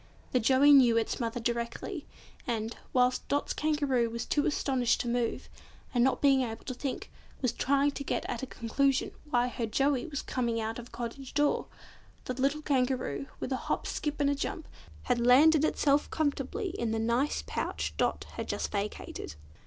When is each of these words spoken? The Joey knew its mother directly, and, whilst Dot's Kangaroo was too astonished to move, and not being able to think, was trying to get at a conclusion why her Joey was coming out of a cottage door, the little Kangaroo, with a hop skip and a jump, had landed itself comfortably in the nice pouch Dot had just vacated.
The 0.31 0.39
Joey 0.39 0.71
knew 0.71 0.97
its 0.97 1.19
mother 1.19 1.39
directly, 1.39 2.07
and, 2.47 2.75
whilst 2.91 3.27
Dot's 3.27 3.53
Kangaroo 3.53 4.09
was 4.09 4.25
too 4.25 4.47
astonished 4.47 4.99
to 5.01 5.07
move, 5.07 5.47
and 5.93 6.03
not 6.03 6.23
being 6.23 6.41
able 6.41 6.65
to 6.65 6.73
think, 6.73 7.11
was 7.39 7.51
trying 7.51 7.91
to 7.91 8.03
get 8.03 8.27
at 8.27 8.41
a 8.41 8.47
conclusion 8.47 9.11
why 9.29 9.47
her 9.47 9.67
Joey 9.67 10.07
was 10.07 10.23
coming 10.23 10.59
out 10.59 10.79
of 10.79 10.87
a 10.87 10.89
cottage 10.89 11.35
door, 11.35 11.67
the 12.25 12.33
little 12.33 12.63
Kangaroo, 12.63 13.27
with 13.39 13.51
a 13.51 13.57
hop 13.69 13.85
skip 13.85 14.19
and 14.19 14.31
a 14.31 14.33
jump, 14.33 14.67
had 15.03 15.19
landed 15.23 15.63
itself 15.63 16.09
comfortably 16.09 16.69
in 16.69 16.89
the 16.89 16.97
nice 16.97 17.43
pouch 17.45 17.93
Dot 17.97 18.23
had 18.37 18.47
just 18.49 18.71
vacated. 18.71 19.35